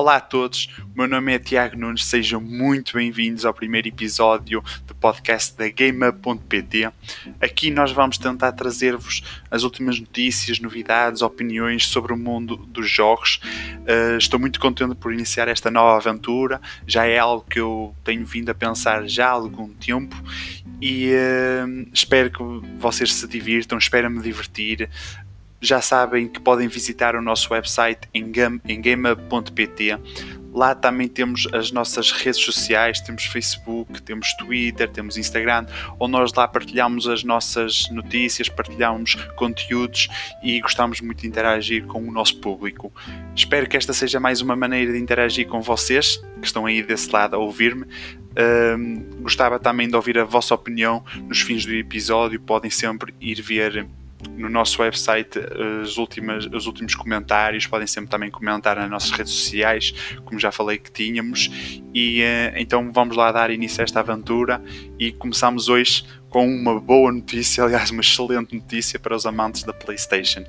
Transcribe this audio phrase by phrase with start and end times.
[0.00, 4.64] Olá a todos, o meu nome é Tiago Nunes, sejam muito bem-vindos ao primeiro episódio
[4.86, 6.90] do podcast da GameUp.pt.
[7.38, 13.42] Aqui nós vamos tentar trazer-vos as últimas notícias, novidades, opiniões sobre o mundo dos jogos.
[13.80, 18.24] Uh, estou muito contente por iniciar esta nova aventura, já é algo que eu tenho
[18.24, 20.16] vindo a pensar já há algum tempo
[20.80, 22.42] e uh, espero que
[22.78, 24.88] vocês se divirtam, espero me divertir
[25.60, 28.32] já sabem que podem visitar o nosso website em,
[28.66, 29.98] em gameup.pt.
[30.52, 35.66] Lá também temos as nossas redes sociais, temos Facebook, temos Twitter, temos Instagram,
[35.98, 40.08] onde nós lá partilhamos as nossas notícias, partilhamos conteúdos
[40.42, 42.92] e gostamos muito de interagir com o nosso público.
[43.36, 47.10] Espero que esta seja mais uma maneira de interagir com vocês, que estão aí desse
[47.12, 47.86] lado a ouvir-me.
[48.76, 53.40] Um, gostava também de ouvir a vossa opinião nos fins do episódio, podem sempre ir
[53.40, 53.86] ver
[54.36, 55.38] no nosso website
[55.82, 60.52] as últimas, os últimos comentários, podem sempre também comentar nas nossas redes sociais, como já
[60.52, 61.50] falei que tínhamos.
[61.94, 64.62] E uh, então vamos lá dar início a esta aventura
[64.98, 69.72] e começamos hoje com uma boa notícia, aliás, uma excelente notícia para os amantes da
[69.72, 70.44] PlayStation.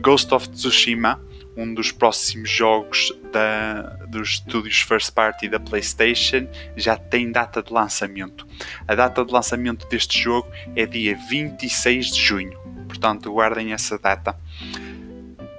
[0.00, 1.20] Ghost of Tsushima,
[1.56, 7.72] um dos próximos jogos da, dos estúdios first party da PlayStation, já tem data de
[7.72, 8.46] lançamento.
[8.86, 14.38] A data de lançamento deste jogo é dia 26 de junho portanto guardem essa data.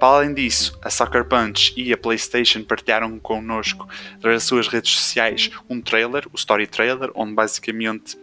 [0.00, 3.88] Para além disso, a Sucker Punch e a PlayStation partilharam connosco
[4.20, 8.16] das suas redes sociais um trailer, o Story Trailer, onde basicamente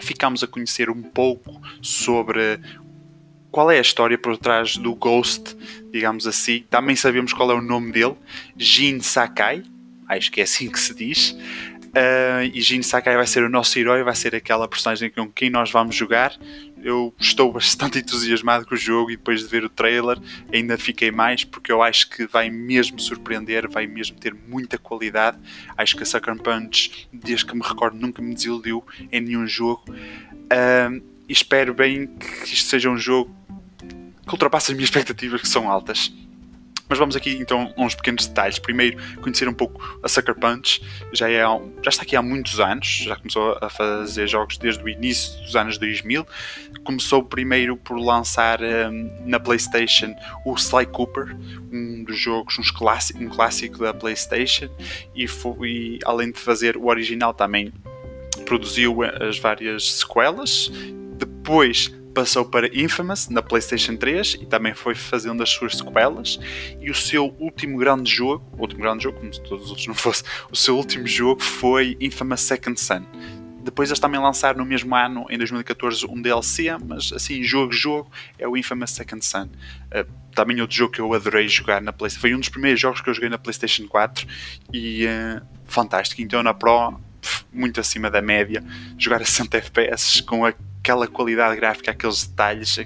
[0.00, 2.60] ficamos a conhecer um pouco sobre
[3.52, 5.56] qual é a história por trás do Ghost,
[5.92, 6.64] digamos assim.
[6.68, 8.16] Também sabemos qual é o nome dele,
[8.56, 9.62] Jin Sakai,
[10.08, 11.36] acho que é assim que se diz.
[11.92, 15.50] Uh, e Jin Sakai vai ser o nosso herói, vai ser aquela personagem com quem
[15.50, 16.34] nós vamos jogar.
[16.82, 20.18] Eu estou bastante entusiasmado com o jogo e depois de ver o trailer
[20.52, 25.38] ainda fiquei mais porque eu acho que vai mesmo surpreender, vai mesmo ter muita qualidade.
[25.76, 29.84] Acho que a Sucker Punch, desde que me recordo, nunca me desiludiu em nenhum jogo.
[29.90, 33.34] Uh, espero bem que isto seja um jogo
[34.26, 36.12] que ultrapasse as minhas expectativas, que são altas.
[36.88, 38.58] Mas vamos aqui então a uns pequenos detalhes.
[38.58, 40.82] Primeiro, conhecer um pouco a Sucker Punch.
[41.12, 41.42] Já, é,
[41.82, 45.56] já está aqui há muitos anos, já começou a fazer jogos desde o início dos
[45.56, 46.26] anos 2000.
[46.84, 51.36] Começou primeiro por lançar um, na PlayStation o Sly Cooper,
[51.72, 52.70] um dos jogos, uns
[53.14, 54.68] um clássico da PlayStation.
[55.14, 57.72] E, foi, e além de fazer o original, também
[58.44, 60.70] produziu as várias sequelas.
[61.16, 66.38] Depois passou para Infamous na PlayStation 3 e também foi fazendo as suas sequelas.
[66.80, 69.94] E o seu último grande jogo, último grande jogo, como se todos os outros não
[69.94, 73.02] fossem, o seu último jogo foi Infamous Second Son.
[73.62, 78.46] Depois eles também lançaram no mesmo ano, em 2014, um DLC, mas assim, jogo-jogo, é
[78.46, 79.44] o Infamous Second Son.
[79.44, 82.20] Uh, também outro jogo que eu adorei jogar na PlayStation.
[82.20, 84.26] Foi um dos primeiros jogos que eu joguei na PlayStation 4
[84.72, 86.20] e uh, fantástico.
[86.20, 86.98] Então na Pro,
[87.52, 88.64] muito acima da média,
[88.98, 92.80] jogar a 60 FPS com a aquela qualidade gráfica, aqueles detalhes,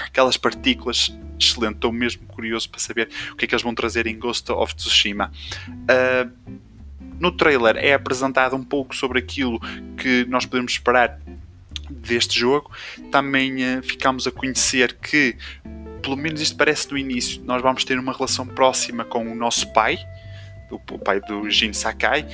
[0.00, 1.14] aquelas partículas.
[1.38, 4.50] Excelente, estou mesmo curioso para saber o que é que eles vão trazer em Ghost
[4.50, 5.30] of Tsushima.
[5.68, 6.32] Uh,
[7.20, 9.60] no trailer é apresentado um pouco sobre aquilo
[9.96, 11.20] que nós podemos esperar
[11.90, 12.70] deste jogo.
[13.10, 15.36] Também uh, ficamos a conhecer que,
[16.00, 19.70] pelo menos isto parece no início, nós vamos ter uma relação próxima com o nosso
[19.74, 19.98] pai,
[20.70, 22.26] o pai do Jin Sakai,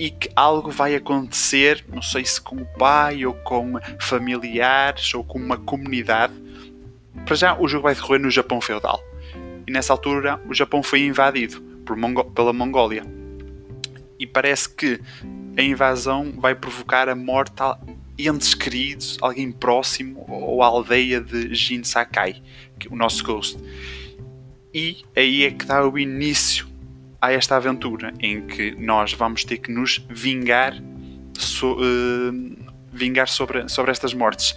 [0.00, 5.22] e que algo vai acontecer, não sei se com o pai ou com familiares ou
[5.22, 6.32] com uma comunidade.
[7.26, 8.98] Para já, o jogo vai decorrer no Japão feudal.
[9.66, 11.62] E nessa altura, o Japão foi invadido
[11.94, 13.04] Mongo pela Mongólia.
[14.18, 14.98] E parece que
[15.58, 17.56] a invasão vai provocar a morte
[18.16, 22.42] de entes queridos, alguém próximo ou a aldeia de Jin Sakai,
[22.90, 23.58] o nosso Ghost.
[24.72, 26.69] E aí é que dá o início
[27.20, 30.74] a esta aventura em que nós vamos ter que nos vingar,
[31.38, 34.56] so, uh, vingar sobre, sobre estas mortes.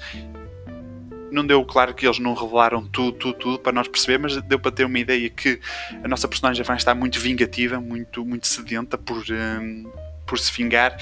[1.31, 4.59] Não deu claro que eles não revelaram tudo, tudo, tudo para nós perceber, mas deu
[4.59, 5.59] para ter uma ideia que
[6.03, 9.91] a nossa personagem vai estar muito vingativa, muito, muito sedenta por, uh,
[10.25, 10.95] por se vingar.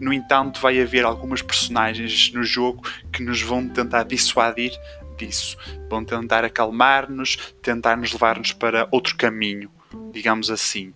[0.00, 4.72] No entanto, vai haver algumas personagens no jogo que nos vão tentar dissuadir
[5.18, 5.58] disso.
[5.90, 9.70] Vão tentar acalmar-nos, tentar nos levar-nos para outro caminho
[10.12, 10.92] digamos assim.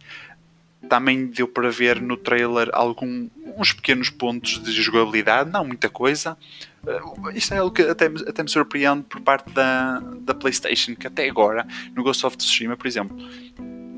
[0.88, 6.37] Também deu para ver no trailer alguns uns pequenos pontos de jogabilidade, não muita coisa.
[6.84, 11.06] Uh, isto é algo que até, até me surpreende por parte da, da PlayStation, que
[11.06, 13.16] até agora, no Ghost of Tsushima, por exemplo,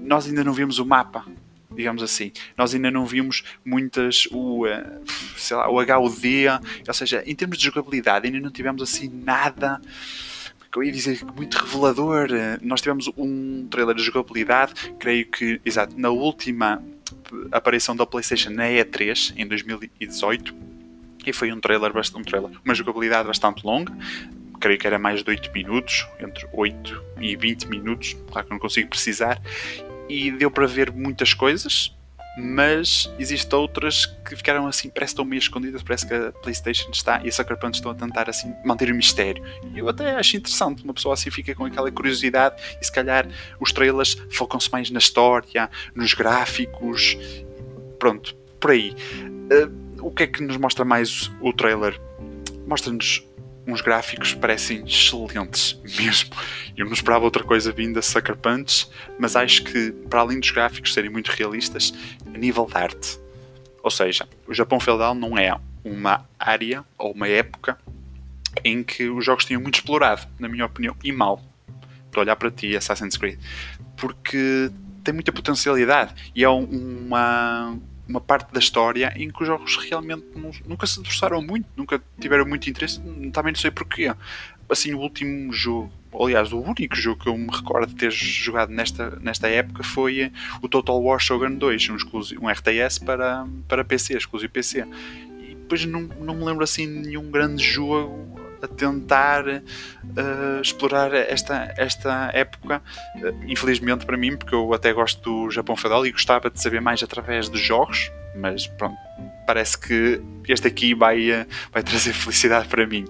[0.05, 1.27] nós ainda não vimos o mapa,
[1.75, 2.33] digamos assim.
[2.57, 5.03] Nós ainda não vimos muitas o, uh,
[5.37, 6.47] sei lá, o HUD,
[6.87, 9.81] ou seja, em termos de jogabilidade, ainda não tivemos assim nada
[10.71, 12.29] que eu ia dizer muito revelador.
[12.63, 16.83] Nós tivemos um trailer de jogabilidade, creio que, exato, na última
[17.53, 20.55] aparição da PlayStation na E3 em 2018
[21.27, 23.93] e foi um trailer, um trailer, uma jogabilidade bastante longa,
[24.61, 28.59] creio que era mais de 8 minutos, entre 8 e 20 minutos, claro que não
[28.59, 29.41] consigo precisar,
[30.09, 31.95] e deu para ver muitas coisas,
[32.39, 36.91] mas existem outras que ficaram assim, parece que estão meio escondidas, parece que a Playstation
[36.91, 39.43] está e a Sucker Punch estão a tentar assim manter o mistério.
[39.75, 43.27] E eu até acho interessante, uma pessoa assim fica com aquela curiosidade e se calhar
[43.59, 47.19] os trailers focam-se mais na história, nos gráficos,
[47.99, 48.95] pronto, por aí.
[49.51, 52.01] Uh, o que é que nos mostra mais o trailer?
[52.67, 53.27] Mostra-nos
[53.69, 56.35] uns gráficos parecem excelentes mesmo.
[56.75, 58.89] Eu não esperava outra coisa vinda Sucker Punch,
[59.19, 61.93] mas acho que, para além dos gráficos serem muito realistas,
[62.27, 63.21] a nível de arte.
[63.83, 65.55] Ou seja, o Japão feudal não é
[65.85, 67.79] uma área ou uma época
[68.65, 71.45] em que os jogos tinham muito explorado, na minha opinião, e mal.
[72.07, 73.39] Estou a olhar para ti, Assassin's Creed,
[73.99, 74.71] porque
[75.05, 80.25] tem muita potencialidade e é uma, uma parte da história em que os jogos realmente
[80.67, 83.01] nunca se esforçaram muito, nunca tiveram muito interesse,
[83.33, 84.13] também não sei porquê.
[84.69, 88.71] Assim, o último jogo, aliás, o único jogo que eu me recordo de ter jogado
[88.71, 90.33] nesta, nesta época foi
[90.63, 94.87] o Total War Shogun 2, um, exclusivo, um RTS para, para PC, exclusivo PC.
[95.41, 101.15] E depois não, não me lembro assim de nenhum grande jogo a tentar uh, explorar
[101.15, 102.83] esta, esta época.
[103.17, 106.81] Uh, infelizmente para mim, porque eu até gosto do Japão feudal e gostava de saber
[106.81, 108.97] mais através de jogos, mas pronto,
[109.47, 113.05] parece que este aqui vai, uh, vai trazer felicidade para mim.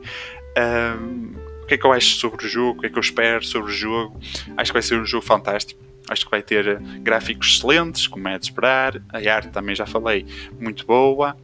[1.62, 2.78] o que é que eu acho sobre o jogo?
[2.78, 4.20] O que é que eu espero sobre o jogo?
[4.56, 5.80] Acho que vai ser um jogo fantástico.
[6.08, 9.02] Acho que vai ter gráficos excelentes, como é de esperar.
[9.12, 10.24] A arte também já falei,
[10.58, 11.36] muito boa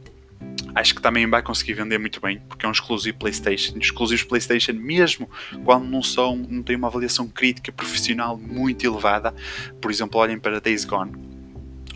[0.75, 3.77] acho que também vai conseguir vender muito bem, porque é um exclusivo PlayStation.
[3.77, 5.29] Exclusivos PlayStation, mesmo
[5.63, 9.33] quando não são, não têm uma avaliação crítica profissional muito elevada,
[9.81, 11.13] por exemplo, olhem para Days Gone.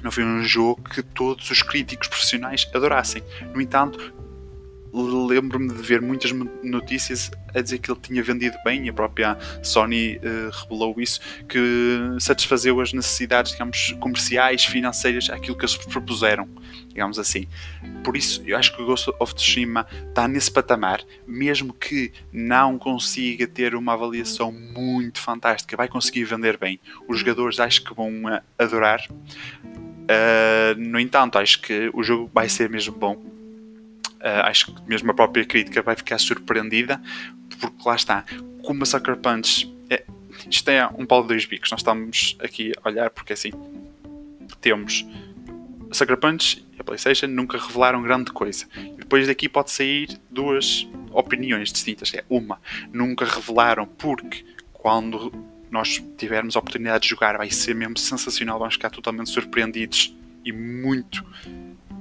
[0.01, 3.21] Não foi um jogo que todos os críticos profissionais adorassem.
[3.53, 4.13] No entanto,
[4.94, 6.31] lembro-me de ver muitas
[6.63, 11.19] notícias a dizer que ele tinha vendido bem e a própria Sony uh, revelou isso,
[11.47, 11.59] que
[12.19, 16.47] satisfazeu as necessidades, digamos, comerciais, financeiras, aquilo que eles propuseram,
[16.88, 17.47] digamos assim.
[18.03, 22.77] Por isso, eu acho que o Ghost of Tsushima está nesse patamar, mesmo que não
[22.77, 26.80] consiga ter uma avaliação muito fantástica, vai conseguir vender bem.
[27.07, 29.06] Os jogadores acho que vão uh, adorar.
[30.09, 33.28] Uh, no entanto, acho que o jogo vai ser mesmo bom
[34.19, 37.01] Uh, acho que mesmo a própria crítica vai ficar surpreendida,
[37.60, 38.25] porque lá está,
[38.63, 39.74] como a Sucker Punch.
[39.89, 40.04] É,
[40.50, 41.71] isto é um pau de dois bicos.
[41.71, 43.51] Nós estamos aqui a olhar porque assim
[44.62, 45.06] temos
[45.89, 48.66] a Sucker Punch e a PlayStation nunca revelaram grande coisa.
[48.75, 52.13] E depois daqui pode sair duas opiniões distintas.
[52.13, 52.60] É uma,
[52.92, 55.31] nunca revelaram porque quando
[55.71, 60.51] nós tivermos a oportunidade de jogar vai ser mesmo sensacional, vamos ficar totalmente surpreendidos e
[60.51, 61.24] muito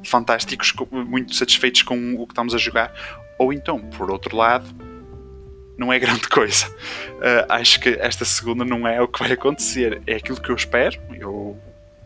[0.05, 2.93] fantásticos, muito satisfeitos com o que estamos a jogar,
[3.39, 4.67] ou então, por outro lado,
[5.79, 6.69] não é grande coisa.
[6.69, 10.03] Uh, acho que esta segunda não é o que vai acontecer.
[10.07, 11.01] É aquilo que eu espero.
[11.15, 11.57] Eu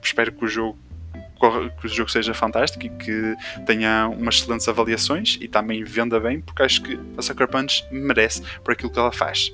[0.03, 0.79] espero que o jogo
[1.81, 3.35] que o jogo seja fantástico e que
[3.67, 8.43] tenha umas excelentes avaliações e também venda bem, porque acho que a Sucker Punch merece
[8.63, 9.53] por aquilo que ela faz.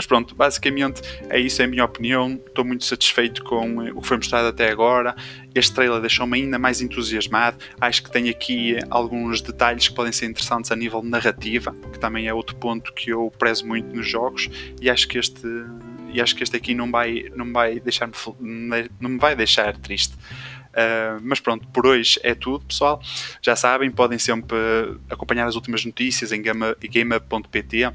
[0.00, 2.40] Mas pronto, basicamente é isso, é a minha opinião.
[2.46, 5.14] Estou muito satisfeito com eh, o que foi mostrado até agora.
[5.54, 7.58] Este trailer deixou-me ainda mais entusiasmado.
[7.78, 12.28] Acho que tem aqui alguns detalhes que podem ser interessantes a nível narrativa, que também
[12.28, 14.48] é outro ponto que eu prezo muito nos jogos.
[14.80, 15.46] E acho que este
[16.14, 18.08] e acho que este aqui não vai não vai deixar
[18.40, 20.14] não me vai deixar triste.
[20.14, 23.02] Uh, mas pronto, por hoje é tudo, pessoal.
[23.42, 24.56] Já sabem, podem sempre
[25.10, 27.92] acompanhar as últimas notícias em game.pt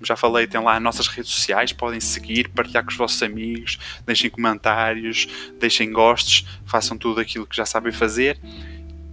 [0.00, 3.22] como já falei, tem lá as nossas redes sociais, podem seguir, partilhar com os vossos
[3.22, 5.28] amigos, deixem comentários,
[5.60, 8.40] deixem gostos, façam tudo aquilo que já sabem fazer.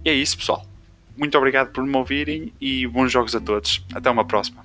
[0.02, 0.66] E é isso, pessoal.
[1.14, 3.84] Muito obrigado por me ouvirem e bons jogos a todos.
[3.94, 4.64] Até uma próxima.